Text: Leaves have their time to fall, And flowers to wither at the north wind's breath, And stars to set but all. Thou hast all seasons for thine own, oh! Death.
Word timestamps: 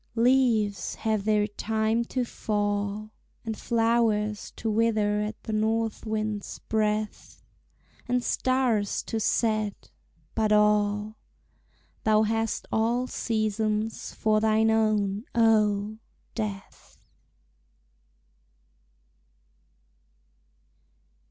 Leaves 0.15 0.95
have 0.95 1.25
their 1.25 1.45
time 1.45 2.03
to 2.03 2.25
fall, 2.25 3.11
And 3.45 3.55
flowers 3.55 4.51
to 4.55 4.67
wither 4.67 5.21
at 5.21 5.43
the 5.43 5.53
north 5.53 6.07
wind's 6.07 6.57
breath, 6.57 7.43
And 8.07 8.23
stars 8.23 9.03
to 9.03 9.19
set 9.19 9.91
but 10.33 10.51
all. 10.51 11.17
Thou 12.03 12.23
hast 12.23 12.65
all 12.71 13.05
seasons 13.05 14.11
for 14.15 14.39
thine 14.39 14.71
own, 14.71 15.25
oh! 15.35 15.99
Death. 16.33 16.97